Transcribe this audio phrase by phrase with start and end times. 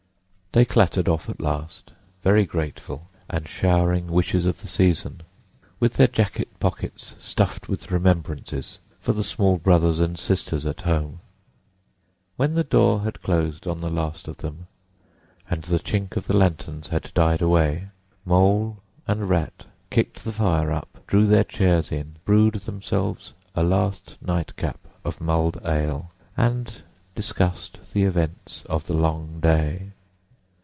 [0.53, 1.93] They clattered off at last,
[2.23, 5.21] very grateful and showering wishes of the season,
[5.79, 11.21] with their jacket pockets stuffed with remembrances for the small brothers and sisters at home.
[12.35, 14.67] When the door had closed on the last of them
[15.49, 17.87] and the chink of the lanterns had died away,
[18.25, 24.17] Mole and Rat kicked the fire up, drew their chairs in, brewed themselves a last
[24.21, 26.81] nightcap of mulled ale, and
[27.15, 29.93] discussed the events of the long day.